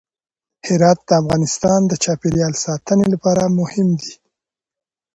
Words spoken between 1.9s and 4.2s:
چاپیریال ساتنې لپاره مهم دي.